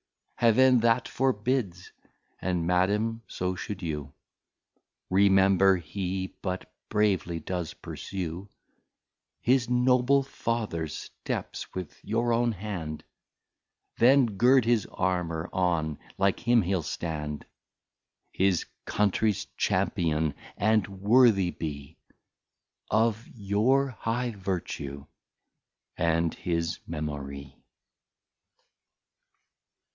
Heaven 0.33 0.79
that 0.79 1.07
forbids, 1.07 1.91
and 2.41 2.65
Madam 2.65 3.21
so 3.27 3.53
should 3.53 3.83
you; 3.83 4.11
Remember 5.11 5.75
he 5.75 6.33
but 6.41 6.73
bravely 6.89 7.39
does 7.39 7.75
pursue 7.75 8.49
His 9.41 9.69
Noble 9.69 10.23
Fathers 10.23 10.95
steps; 10.95 11.75
with 11.75 12.03
your 12.03 12.33
own 12.33 12.53
Hand 12.53 13.03
Then 13.99 14.25
Gird 14.37 14.65
his 14.65 14.87
Armour 14.87 15.47
on, 15.53 15.99
like 16.17 16.39
him 16.39 16.63
he'll 16.63 16.81
stand, 16.81 17.45
His 18.31 18.65
Countries 18.85 19.45
Champion, 19.55 20.33
and 20.57 20.87
Worthy 20.87 21.51
be 21.51 21.97
Of 22.89 23.27
your 23.27 23.89
High 23.99 24.31
Vertue, 24.31 25.05
and 25.95 26.33
his 26.33 26.79
Memory. 26.87 27.59